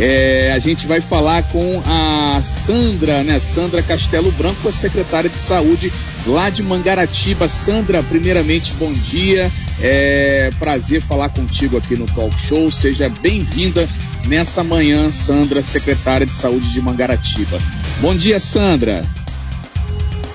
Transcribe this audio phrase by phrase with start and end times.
[0.00, 3.40] É, a gente vai falar com a Sandra, né?
[3.40, 5.92] Sandra Castelo Branco, a secretária de saúde
[6.24, 7.48] lá de Mangaratiba.
[7.48, 9.50] Sandra, primeiramente, bom dia.
[9.80, 12.70] É prazer falar contigo aqui no Talk Show.
[12.70, 13.88] Seja bem-vinda
[14.28, 17.58] nessa manhã, Sandra, secretária de saúde de Mangaratiba.
[18.00, 19.02] Bom dia, Sandra.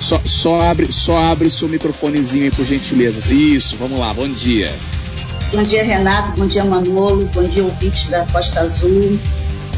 [0.01, 3.33] Só, só abre, só abre seu microfonezinho aí, por gentileza.
[3.33, 4.13] Isso, vamos lá.
[4.13, 4.69] Bom dia.
[5.53, 6.37] Bom dia, Renato.
[6.37, 7.29] Bom dia, Manolo.
[7.33, 9.17] Bom dia, ouvintes da Costa Azul.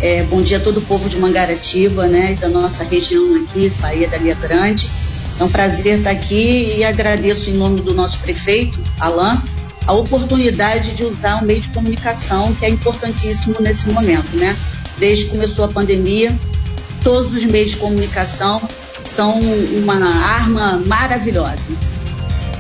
[0.02, 4.08] É, bom dia a todo o povo de Mangaratiba, né, da nossa região aqui, Bahia
[4.08, 4.90] da Linha Grande.
[5.40, 9.42] É um prazer estar aqui e agradeço em nome do nosso prefeito, Alain,
[9.88, 14.56] a oportunidade de usar o meio de comunicação, que é importantíssimo nesse momento, né?
[14.98, 16.38] Desde que começou a pandemia,
[17.04, 18.62] todos os meios de comunicação
[19.04, 21.70] são uma arma maravilhosa.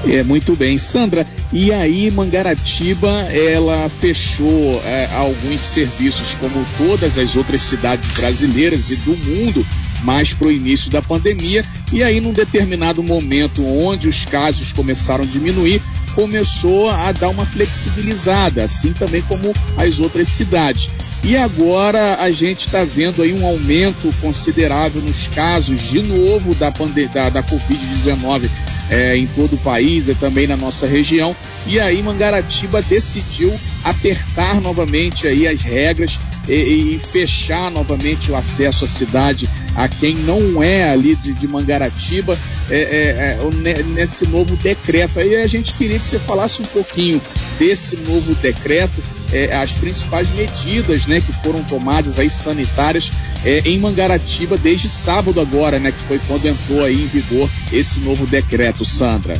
[0.07, 0.77] É, muito bem.
[0.77, 8.91] Sandra, e aí Mangaratiba, ela fechou é, alguns serviços como todas as outras cidades brasileiras
[8.91, 9.65] e do mundo,
[10.03, 15.23] mais para o início da pandemia, e aí num determinado momento onde os casos começaram
[15.23, 15.81] a diminuir,
[16.13, 20.89] começou a dar uma flexibilizada, assim também como as outras cidades.
[21.23, 26.69] E agora a gente está vendo aí um aumento considerável nos casos de novo da,
[26.69, 28.47] da, da Covid-19
[28.89, 31.35] é, em todo o país e também na nossa região.
[31.65, 38.85] E aí Mangaratiba decidiu apertar novamente aí as regras e, e, fechar novamente o acesso
[38.85, 42.37] à cidade a quem não é ali de, de Mangaratiba
[42.69, 45.19] é, é, é nesse novo decreto.
[45.19, 47.21] Aí a gente queria que você falasse um pouquinho
[47.59, 53.11] desse novo decreto, é, as principais medidas né, que foram tomadas aí sanitárias
[53.43, 57.99] é, em Mangaratiba desde sábado agora, né, que foi quando entrou aí em vigor esse
[57.99, 59.39] novo decreto, Sandra.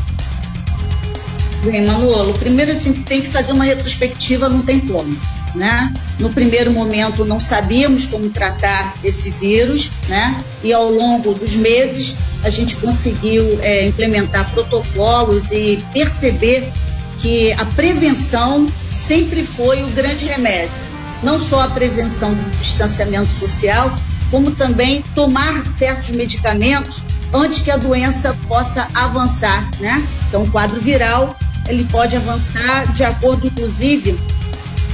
[1.65, 5.17] Bem, Manolo, primeiro assim, tem que fazer uma retrospectiva, não tem como,
[5.55, 5.91] né?
[6.19, 10.43] No primeiro momento não sabíamos como tratar esse vírus, né?
[10.63, 16.71] E ao longo dos meses a gente conseguiu é, implementar protocolos e perceber
[17.19, 20.69] que a prevenção sempre foi o grande remédio.
[21.23, 23.97] Não só a prevenção do distanciamento social,
[24.29, 27.01] como também tomar certos medicamentos
[27.33, 30.07] antes que a doença possa avançar, né?
[30.27, 31.35] Então, o quadro viral
[31.67, 34.17] ele pode avançar de acordo, inclusive,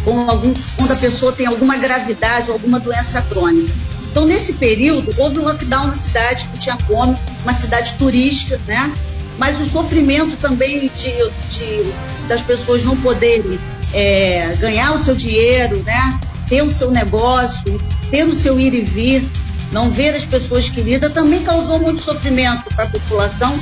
[0.03, 3.71] com algum, quando a pessoa tem alguma gravidade alguma doença crônica.
[4.09, 8.93] Então, nesse período, houve um lockdown na cidade, que tinha como, uma cidade turística, né?
[9.37, 11.11] Mas o sofrimento também de,
[11.49, 11.93] de
[12.27, 13.57] das pessoas não poderem
[13.93, 16.19] é, ganhar o seu dinheiro, né?
[16.49, 19.23] Ter o seu negócio, ter o seu ir e vir,
[19.71, 23.57] não ver as pessoas queridas, também causou muito sofrimento para a população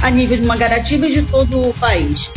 [0.00, 2.30] a nível de Mangaratiba e de todo o país.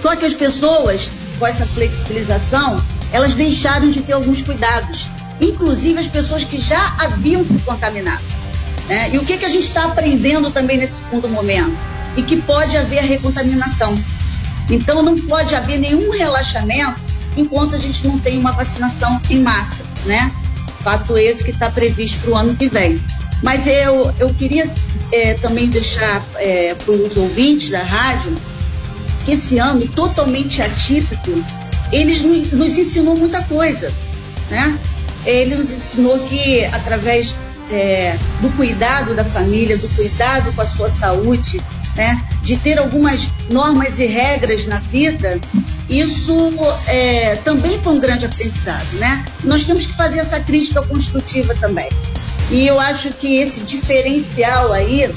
[0.00, 6.08] Só que as pessoas, com essa flexibilização, elas deixaram de ter alguns cuidados, inclusive as
[6.08, 8.22] pessoas que já haviam se contaminado.
[8.88, 9.10] Né?
[9.12, 11.76] E o que, que a gente está aprendendo também nesse segundo momento?
[12.16, 13.94] E que pode haver recontaminação.
[14.68, 17.00] Então não pode haver nenhum relaxamento
[17.36, 20.32] enquanto a gente não tem uma vacinação em massa, né?
[20.82, 23.00] Fato esse que está previsto para o ano que vem.
[23.42, 24.68] Mas eu, eu queria
[25.12, 28.36] é, também deixar é, para os ouvintes da rádio
[29.24, 31.30] que esse ano totalmente atípico,
[31.92, 33.92] ele nos ensinou muita coisa,
[34.48, 34.78] né?
[35.26, 37.36] Ele nos ensinou que através
[37.70, 41.60] é, do cuidado da família, do cuidado com a sua saúde,
[41.96, 45.38] né, de ter algumas normas e regras na vida,
[45.88, 46.34] isso
[46.86, 49.24] é, também foi um grande aprendizado, né?
[49.42, 51.88] Nós temos que fazer essa crítica construtiva também.
[52.50, 55.08] E eu acho que esse diferencial aí,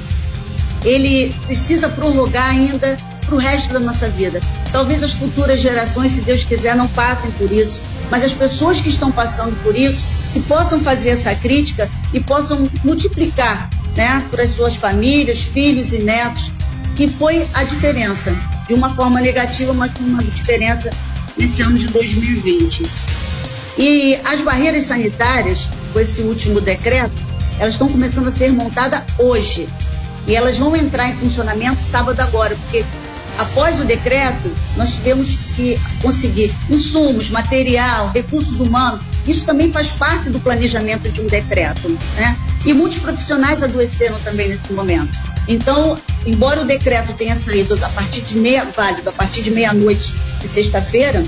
[0.83, 4.41] ele precisa prorrogar ainda para o resto da nossa vida.
[4.71, 8.89] Talvez as futuras gerações, se Deus quiser, não passem por isso, mas as pessoas que
[8.89, 10.01] estão passando por isso,
[10.33, 15.99] que possam fazer essa crítica e possam multiplicar né, para as suas famílias, filhos e
[15.99, 16.51] netos,
[16.95, 18.35] que foi a diferença,
[18.67, 20.89] de uma forma negativa, mas com uma diferença
[21.37, 22.83] nesse ano de 2020.
[23.77, 27.22] E as barreiras sanitárias, com esse último decreto,
[27.59, 29.67] elas estão começando a ser montadas hoje.
[30.27, 32.85] E elas vão entrar em funcionamento sábado agora, porque
[33.37, 39.01] após o decreto, nós tivemos que conseguir insumos, material, recursos humanos.
[39.27, 41.89] Isso também faz parte do planejamento de um decreto.
[42.15, 42.37] Né?
[42.65, 45.17] E muitos profissionais adoeceram também nesse momento.
[45.47, 50.13] Então, embora o decreto tenha saído a partir de meia, válido a partir de meia-noite
[50.39, 51.25] de sexta-feira,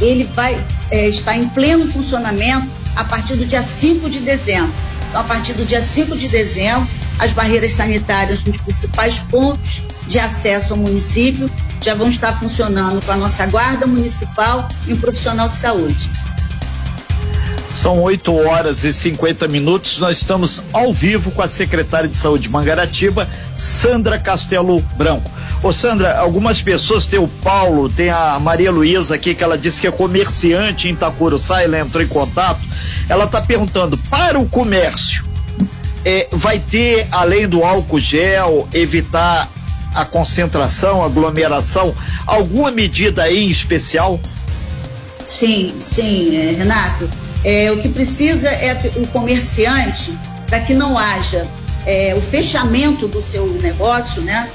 [0.00, 4.72] ele vai é, estar em pleno funcionamento a partir do dia 5 de dezembro.
[5.14, 6.88] A partir do dia 5 de dezembro,
[7.18, 11.50] as barreiras sanitárias nos principais pontos de acesso ao município
[11.82, 16.10] já vão estar funcionando com a nossa guarda municipal e um profissional de saúde.
[17.70, 19.98] São 8 horas e 50 minutos.
[19.98, 25.30] Nós estamos ao vivo com a secretária de Saúde de Mangaratiba, Sandra Castelo Branco.
[25.62, 29.80] Ô Sandra, algumas pessoas, tem o Paulo, tem a Maria Luísa aqui, que ela disse
[29.80, 32.60] que é comerciante em Itacuruçá, ela entrou em contato.
[33.12, 35.26] Ela está perguntando, para o comércio,
[36.02, 39.50] é, vai ter, além do álcool gel, evitar
[39.94, 41.94] a concentração, aglomeração,
[42.26, 44.18] alguma medida aí em especial?
[45.26, 47.06] Sim, sim, é, Renato.
[47.44, 51.46] É, o que precisa é o comerciante, para que não haja
[51.84, 54.48] é, o fechamento do seu negócio, né?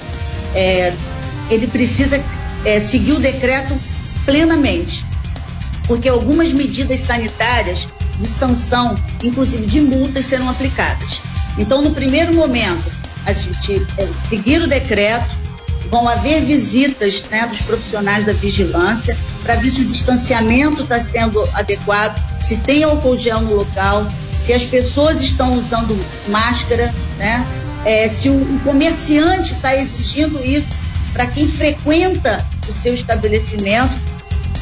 [0.55, 0.91] É,
[1.51, 2.19] ele precisa
[2.65, 3.79] é, seguir o decreto
[4.25, 5.05] plenamente,
[5.85, 7.87] porque algumas medidas sanitárias
[8.19, 11.21] de sanção, inclusive de multas, serão aplicadas.
[11.57, 12.91] Então, no primeiro momento,
[13.25, 15.35] a gente é, seguir o decreto,
[15.89, 21.41] vão haver visitas né, dos profissionais da vigilância para ver se o distanciamento está sendo
[21.53, 25.97] adequado, se tem álcool gel no local, se as pessoas estão usando
[26.27, 27.45] máscara, né,
[27.85, 30.67] é, se o, o comerciante está exigindo isso
[31.13, 33.93] para quem frequenta o seu estabelecimento,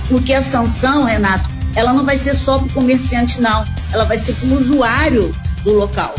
[0.08, 4.18] porque a sanção, Renato, ela não vai ser só para o comerciante, não, ela vai
[4.18, 6.16] ser para o usuário do local.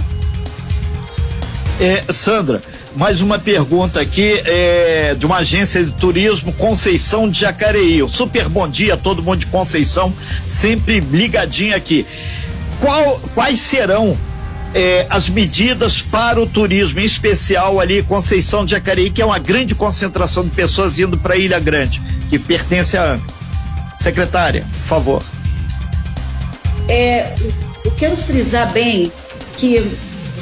[1.81, 2.63] É, Sandra,
[2.95, 8.07] mais uma pergunta aqui é, de uma agência de turismo Conceição de Jacareí.
[8.09, 10.15] Super bom dia a todo mundo de Conceição,
[10.47, 12.07] sempre ligadinho aqui.
[12.81, 14.17] Qual, quais serão
[14.75, 19.39] é, as medidas para o turismo, em especial ali Conceição de Jacareí, que é uma
[19.39, 22.01] grande concentração de pessoas indo para Ilha Grande,
[22.31, 23.19] que pertence à
[23.99, 25.36] Secretária, por favor.
[26.89, 27.35] É,
[27.85, 29.11] eu quero frisar bem
[29.57, 29.79] que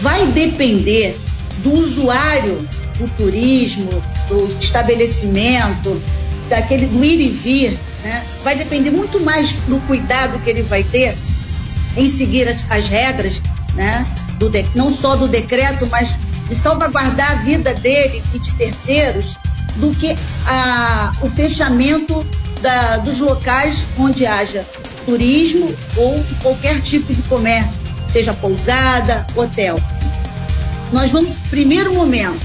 [0.01, 1.17] vai depender
[1.59, 2.69] do usuário
[2.99, 3.91] do turismo,
[4.29, 6.01] do estabelecimento,
[6.49, 8.25] daquele do ir e vir, né?
[8.43, 11.17] vai depender muito mais do cuidado que ele vai ter
[11.97, 13.41] em seguir as, as regras,
[13.75, 14.07] né?
[14.39, 16.17] do de, não só do decreto, mas
[16.49, 19.37] de salvaguardar a vida dele e de terceiros,
[19.77, 22.25] do que a, o fechamento
[22.61, 24.65] da, dos locais onde haja
[25.05, 27.79] turismo ou qualquer tipo de comércio,
[28.13, 29.79] seja pousada, hotel.
[30.93, 32.45] Nós vamos, primeiro momento,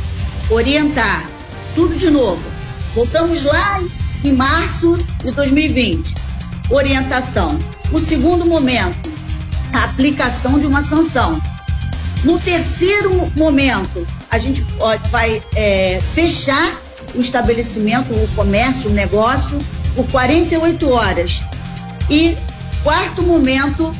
[0.49, 1.29] orientar
[1.75, 2.43] tudo de novo.
[2.95, 3.81] Voltamos lá
[4.23, 6.13] em março de 2020.
[6.69, 7.57] Orientação.
[7.91, 9.11] O segundo momento,
[9.73, 11.39] a aplicação de uma sanção.
[12.23, 14.65] No terceiro momento, a gente
[15.09, 16.75] vai é, fechar
[17.15, 19.57] o estabelecimento, o comércio, o negócio,
[19.95, 21.41] por 48 horas.
[22.09, 22.37] E
[22.83, 23.93] quarto momento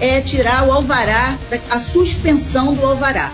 [0.00, 1.38] é tirar o alvará,
[1.70, 3.32] a suspensão do alvará.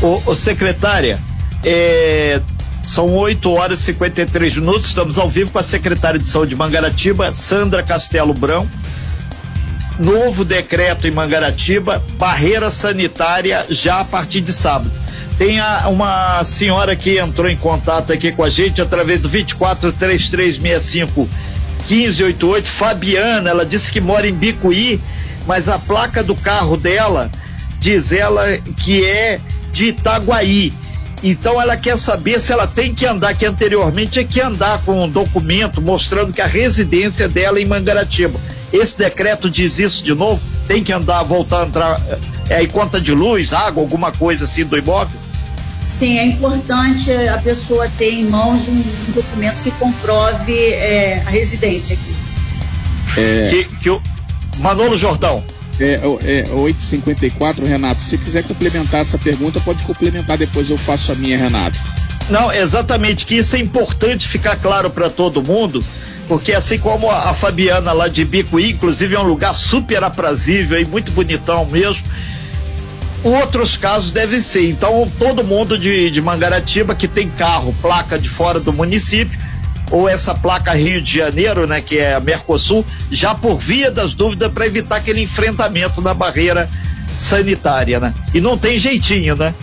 [0.00, 1.20] Ô, secretária,
[1.64, 2.40] é,
[2.86, 4.88] são 8 horas e 53 minutos.
[4.88, 8.68] Estamos ao vivo com a secretária de Saúde de Mangaratiba, Sandra Castelo Brão.
[9.98, 14.90] Novo decreto em Mangaratiba, barreira sanitária já a partir de sábado.
[15.38, 21.28] Tem a, uma senhora que entrou em contato aqui com a gente através do 243365
[21.88, 25.00] 1588, Fabiana, ela disse que mora em Bicuí,
[25.46, 27.30] mas a placa do carro dela
[27.78, 29.40] diz ela que é
[29.72, 30.72] de Itaguaí.
[31.22, 35.04] Então ela quer saber se ela tem que andar, que anteriormente é que andar com
[35.04, 38.38] um documento mostrando que a residência dela é em Mangaratiba.
[38.72, 40.40] Esse decreto diz isso de novo?
[40.66, 42.00] Tem que andar, voltar a entrar,
[42.48, 45.20] é aí conta de luz, água, alguma coisa assim do imóvel?
[45.92, 51.30] Sim, é importante a pessoa ter em mãos um, um documento que comprove é, a
[51.30, 53.20] residência aqui.
[53.20, 53.50] É...
[53.50, 54.00] Que, que o
[54.56, 55.44] Manolo Jordão,
[55.78, 58.00] é, é 8h54, Renato.
[58.00, 61.78] Se quiser complementar essa pergunta, pode complementar, depois eu faço a minha, Renato.
[62.30, 65.84] Não, exatamente, que isso é importante ficar claro para todo mundo,
[66.26, 70.80] porque assim como a, a, Fabiana lá de Bicuí, inclusive é um lugar super aprazível
[70.80, 72.02] e muito bonitão mesmo,
[73.22, 74.70] outros casos devem ser.
[74.70, 79.38] Então, todo mundo de, de Mangaratiba que tem carro, placa de fora do município,
[79.90, 84.14] ou essa placa Rio de Janeiro, né, que é a Mercosul, já por via das
[84.14, 86.68] dúvidas para evitar aquele enfrentamento na barreira
[87.16, 88.14] sanitária, né?
[88.32, 89.54] E não tem jeitinho, né?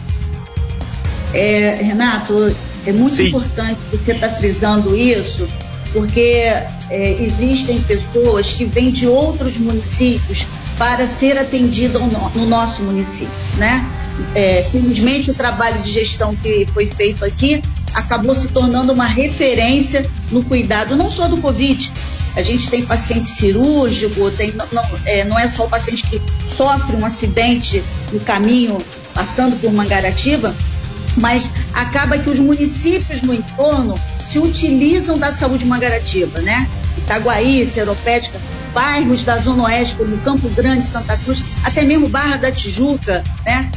[1.33, 3.27] É, Renato, é muito Sim.
[3.27, 5.47] importante você estar tá frisando isso,
[5.91, 6.53] porque
[6.89, 10.45] é, existem pessoas que vêm de outros municípios
[10.77, 13.85] para ser atendida no, nosso município, né?
[14.35, 17.61] É, felizmente o trabalho de gestão que foi feito aqui
[17.93, 21.91] acabou se tornando uma referência no cuidado não só do Covid.
[22.35, 26.95] A gente tem paciente cirúrgico, tem, não, é, não é só o paciente que sofre
[26.95, 28.77] um acidente no caminho
[29.13, 30.53] passando por Mangaratiba,
[31.17, 36.69] mas acaba que os municípios no entorno se utilizam da saúde mangaratiba, né?
[36.97, 38.39] Itaguaí, Seropédica,
[38.73, 43.71] bairros da Zona Oeste, como Campo Grande, Santa Cruz, até mesmo Barra da Tijuca, né?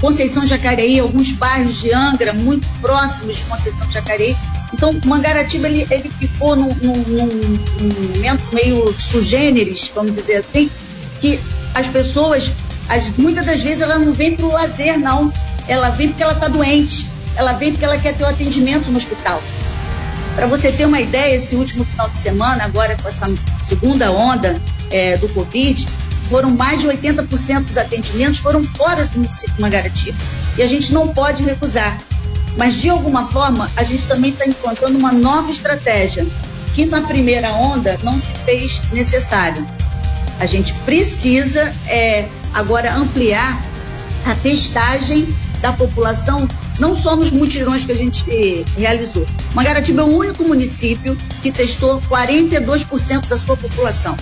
[0.00, 4.36] Conceição Jacareí, alguns bairros de Angra, muito próximos de Conceição Jacareí.
[4.72, 10.70] Então, Mangaratiba, ele, ele ficou num, num, num momento meio sugêneres, vamos dizer assim,
[11.20, 11.38] que
[11.74, 12.50] as pessoas,
[12.88, 15.32] as, muitas das vezes, ela não vem para o lazer, não.
[15.68, 17.06] Ela vem porque ela está doente.
[17.36, 19.42] Ela vem porque ela quer ter o atendimento no hospital.
[20.34, 23.30] Para você ter uma ideia, esse último final de semana, agora com essa
[23.62, 24.60] segunda onda
[24.90, 25.86] é, do Covid,
[26.28, 30.16] foram mais de 80% dos atendimentos foram fora do município Mangaratiba.
[30.56, 31.98] E a gente não pode recusar.
[32.56, 36.26] Mas, de alguma forma, a gente também está encontrando uma nova estratégia,
[36.74, 39.66] que na primeira onda não se fez necessário.
[40.40, 43.62] A gente precisa é, agora ampliar
[44.26, 46.46] a testagem da população,
[46.82, 48.24] não só nos mutirões que a gente
[48.76, 49.24] realizou.
[49.54, 54.16] Mangaratiba é o único município que testou 42% da sua população,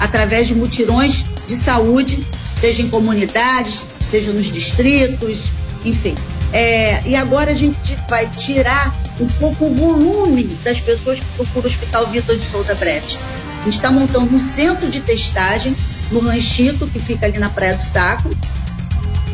[0.00, 2.26] através de mutirões de saúde,
[2.58, 5.52] seja em comunidades, seja nos distritos,
[5.84, 6.14] enfim.
[6.50, 11.64] É, e agora a gente vai tirar um pouco o volume das pessoas que procuram
[11.64, 13.18] o Hospital Vitor de Souza Breves.
[13.60, 15.76] A gente está montando um centro de testagem
[16.10, 18.30] no Ranchito, que fica ali na Praia do Saco,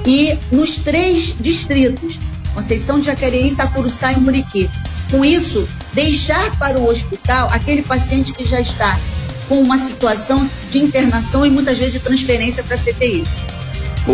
[0.04, 2.18] e nos três distritos,
[2.54, 4.70] Conceição de Jacareí, Itacuruçá e Muriqui.
[5.10, 8.98] Com isso, deixar para o hospital aquele paciente que já está
[9.48, 13.24] com uma situação de internação e muitas vezes de transferência para a CTI.
[14.06, 14.12] Ô,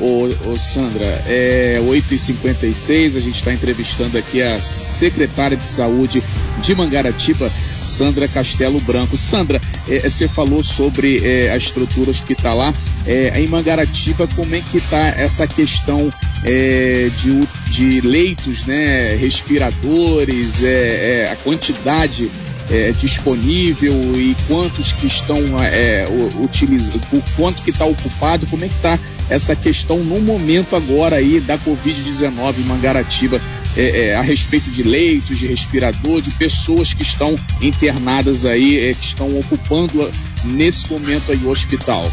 [0.00, 6.22] ô, ô, Sandra, é 8h56, a gente está entrevistando aqui a secretária de saúde
[6.62, 7.50] de Mangaratiba,
[7.82, 9.16] Sandra Castelo Branco.
[9.16, 12.72] Sandra, é, você falou sobre é, a estrutura hospitalar.
[13.04, 16.12] É, em Mangaratiba, como é que está essa questão
[16.44, 22.30] é, de, de leitos, né, respiradores, é, é, a quantidade
[22.70, 26.06] é, disponível e quantos que estão é,
[26.40, 31.16] utilizando, o quanto que está ocupado, como é que está essa questão no momento agora
[31.16, 33.40] aí da Covid-19 em Mangaratiba,
[33.76, 38.94] é, é, a respeito de leitos, de respirador, de pessoas que estão internadas aí, é,
[38.94, 40.10] que estão ocupando
[40.44, 42.10] nesse momento aí o hospital.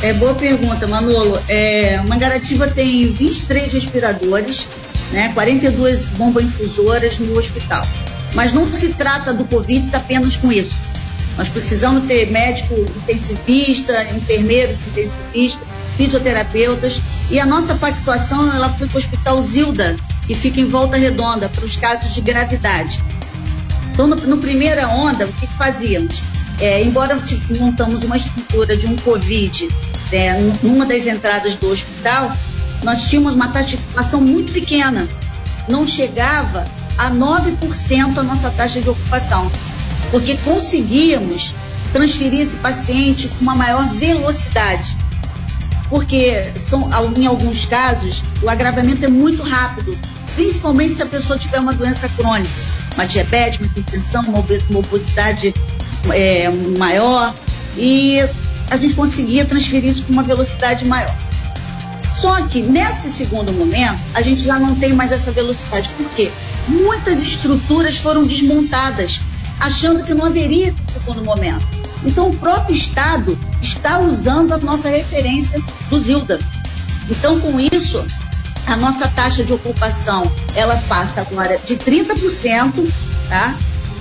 [0.00, 1.40] É boa pergunta, Manolo.
[1.48, 4.68] É, Mangaratiba tem 23 respiradores,
[5.12, 7.86] né, 42 bombas infusoras no hospital.
[8.34, 10.76] Mas não se trata do Covid apenas com isso.
[11.36, 17.00] Nós precisamos ter médico intensivista, enfermeiros intensivistas, fisioterapeutas.
[17.30, 19.96] E a nossa pactuação ela foi para o Hospital Zilda,
[20.26, 23.02] que fica em Volta Redonda, para os casos de gravidade.
[23.92, 26.20] Então, no, no primeira onda, o que, que fazíamos?
[26.60, 27.16] É, embora
[27.58, 29.68] montamos uma estrutura de um Covid
[30.12, 32.32] é, numa das entradas do hospital,
[32.82, 35.08] nós tínhamos uma taxa de ocupação muito pequena.
[35.68, 36.64] Não chegava
[36.96, 39.50] a 9% a nossa taxa de ocupação,
[40.10, 41.54] porque conseguíamos
[41.92, 44.96] transferir esse paciente com uma maior velocidade.
[45.88, 49.96] Porque são, em alguns casos o agravamento é muito rápido,
[50.34, 52.50] principalmente se a pessoa tiver uma doença crônica,
[52.94, 55.54] uma diabetes, uma hipertensão, uma obesidade
[56.12, 57.34] é, maior,
[57.76, 58.18] e
[58.70, 61.14] a gente conseguia transferir isso com uma velocidade maior.
[62.20, 65.88] Só que nesse segundo momento, a gente já não tem mais essa velocidade.
[65.90, 66.32] Por quê?
[66.66, 69.20] Muitas estruturas foram desmontadas,
[69.60, 71.64] achando que não haveria esse segundo momento.
[72.04, 76.40] Então, o próprio Estado está usando a nossa referência do Zilda.
[77.08, 78.04] Então, com isso,
[78.66, 82.92] a nossa taxa de ocupação ela passa agora de 30%,
[83.28, 83.54] tá?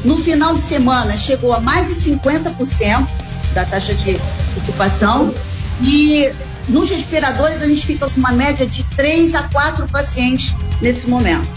[0.03, 3.07] No final de semana chegou a mais de 50%
[3.53, 4.19] da taxa de
[4.57, 5.33] ocupação
[5.81, 6.31] e
[6.67, 11.47] nos respiradores, a gente fica com uma média de 3 a 4 pacientes nesse momento.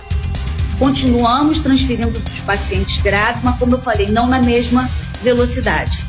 [0.78, 4.88] Continuamos transferindo os pacientes graves, mas, como eu falei, não na mesma
[5.22, 6.06] velocidade.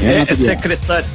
[0.00, 1.06] É, é secretário.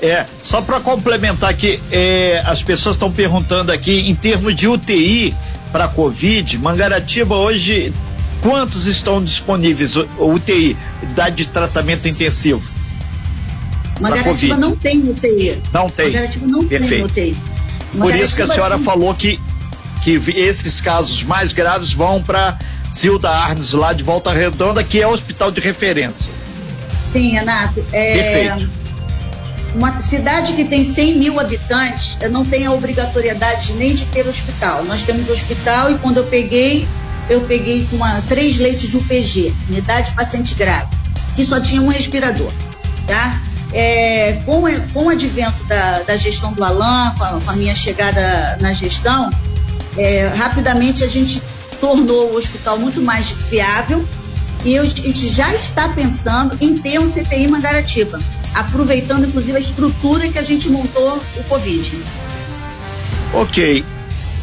[0.00, 5.34] É, só para complementar aqui, é, as pessoas estão perguntando aqui em termos de UTI
[5.70, 7.92] para Covid, Mangaratiba hoje,
[8.40, 12.62] quantos estão disponíveis UTI, idade de tratamento intensivo?
[14.00, 15.62] Mangaratiba não tem UTI.
[15.72, 16.06] Não tem.
[16.06, 17.08] Mangaratiba não Perfeito.
[17.12, 17.36] tem UTI.
[17.98, 18.84] Por isso que a senhora tem...
[18.84, 19.38] falou que,
[20.02, 22.58] que esses casos mais graves vão para
[22.94, 26.30] Zilda Arnes, lá de Volta Redonda, que é o hospital de referência.
[27.06, 27.84] Sim, Renato.
[27.92, 28.14] É...
[28.14, 28.80] Perfeito.
[29.74, 34.84] Uma cidade que tem 100 mil habitantes não tem a obrigatoriedade nem de ter hospital.
[34.84, 36.88] Nós temos hospital e quando eu peguei,
[37.28, 40.88] eu peguei com uma, três leitos de UPG, unidade paciente grave,
[41.36, 42.50] que só tinha um respirador.
[43.06, 43.40] Tá?
[43.72, 44.62] É, com,
[44.92, 48.72] com o advento da, da gestão do Alain, com a, com a minha chegada na
[48.72, 49.30] gestão,
[49.96, 51.42] é, rapidamente a gente
[51.80, 54.06] tornou o hospital muito mais viável
[54.64, 58.20] e a gente já está pensando em ter um CTI Mangaratiba,
[58.54, 61.98] aproveitando inclusive a estrutura que a gente montou o Covid.
[63.32, 63.84] Ok.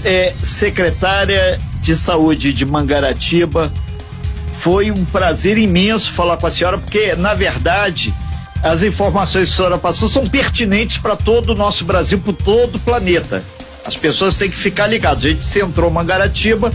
[0.03, 3.71] É, secretária de Saúde de Mangaratiba,
[4.53, 8.13] foi um prazer imenso falar com a senhora, porque, na verdade,
[8.63, 12.75] as informações que a senhora passou são pertinentes para todo o nosso Brasil, para todo
[12.75, 13.43] o planeta.
[13.85, 15.23] As pessoas têm que ficar ligadas.
[15.23, 16.71] A gente centrou Mangaratiba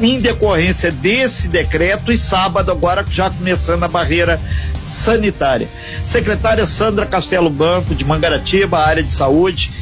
[0.00, 4.40] em decorrência desse decreto e sábado agora já começando a barreira
[4.84, 5.68] sanitária.
[6.04, 9.72] Secretária Sandra Castelo Banco de Mangaratiba, área de saúde,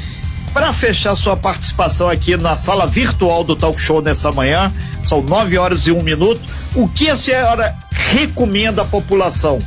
[0.55, 4.73] para fechar sua participação aqui na sala virtual do Talk Show nessa manhã,
[5.05, 6.41] são nove horas e um minuto.
[6.75, 9.59] O que a senhora recomenda à população?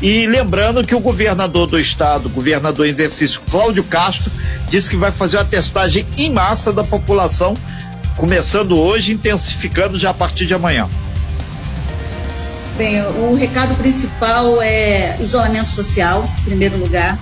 [0.00, 4.30] E lembrando que o governador do estado, governador em exercício Cláudio Castro,
[4.68, 7.54] disse que vai fazer uma testagem em massa da população,
[8.16, 10.88] começando hoje, intensificando já a partir de amanhã.
[12.76, 17.18] Bem, o recado principal é isolamento social, em primeiro lugar.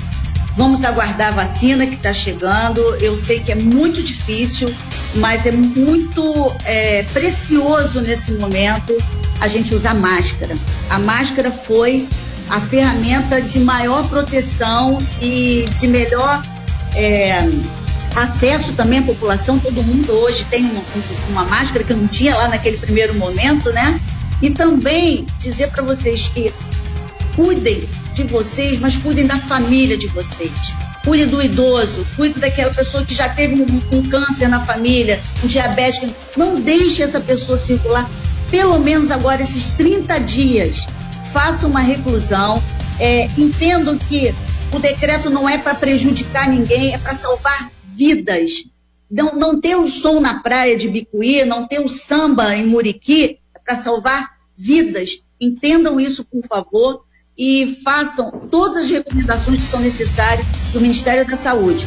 [0.57, 2.81] Vamos aguardar a vacina que está chegando.
[3.01, 4.73] Eu sei que é muito difícil,
[5.15, 8.97] mas é muito é, precioso nesse momento
[9.41, 10.57] a gente usar máscara.
[10.91, 12.09] A máscara foi
[12.55, 16.41] a ferramenta de maior proteção e de melhor
[16.95, 17.51] é,
[18.15, 19.59] acesso também à população.
[19.59, 20.81] Todo mundo hoje tem uma,
[21.31, 24.01] uma, máscara que não tinha lá naquele primeiro momento, né?
[24.41, 26.55] E também dizer para vocês que
[27.35, 30.53] cuidem de vocês, mas cuidem da família de vocês.
[31.05, 35.49] Cuide do idoso, cuide daquela pessoa que já teve um, um câncer na família, um
[35.49, 36.07] diabético.
[36.37, 38.09] Não deixe essa pessoa circular
[38.49, 40.87] pelo menos agora esses 30 dias
[41.35, 42.63] faça uma reclusão,
[43.01, 44.33] é, entendam que
[44.73, 48.65] o decreto não é para prejudicar ninguém, é para salvar vidas.
[49.11, 53.41] Não, não ter o som na praia de Bicuí, não ter o samba em Muriqui,
[53.53, 55.23] é para salvar vidas.
[55.41, 57.05] Entendam isso, por favor,
[57.37, 61.85] e façam todas as recomendações que são necessárias do Ministério da Saúde.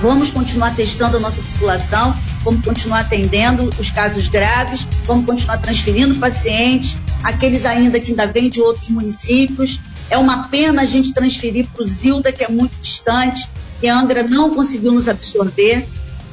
[0.00, 6.14] Vamos continuar testando a nossa população, vamos continuar atendendo os casos graves, vamos continuar transferindo
[6.16, 9.80] pacientes, aqueles ainda que ainda vêm de outros municípios.
[10.10, 13.48] É uma pena a gente transferir para o Zilda, que é muito distante,
[13.82, 15.86] e a Angra não conseguiu nos absorver.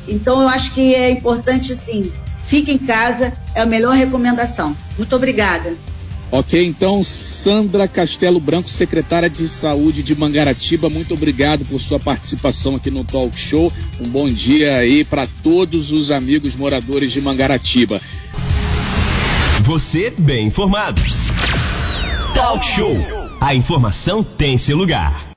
[0.07, 2.11] Então, eu acho que é importante, assim,
[2.43, 4.75] fique em casa, é a melhor recomendação.
[4.97, 5.73] Muito obrigada.
[6.35, 12.75] Ok, então, Sandra Castelo Branco, secretária de Saúde de Mangaratiba, muito obrigado por sua participação
[12.75, 13.71] aqui no Talk Show.
[13.99, 18.01] Um bom dia aí para todos os amigos moradores de Mangaratiba.
[19.61, 20.99] Você bem informado.
[22.33, 22.97] Talk Show.
[23.39, 25.27] A informação tem seu lugar.